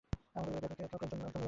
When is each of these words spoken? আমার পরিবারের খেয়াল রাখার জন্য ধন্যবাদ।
আমার 0.37 0.43
পরিবারের 0.45 0.77
খেয়াল 0.77 0.91
রাখার 0.93 1.09
জন্য 1.11 1.21
ধন্যবাদ। 1.23 1.39